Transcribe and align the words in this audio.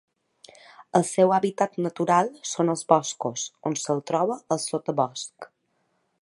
El 0.99 1.03
seu 1.09 1.33
hàbitat 1.35 1.77
natural 1.87 2.31
són 2.53 2.73
els 2.75 2.83
boscos, 2.95 3.45
on 3.71 3.77
se'l 3.83 4.03
troba 4.13 4.39
al 4.57 4.63
sotabosc. 4.65 5.51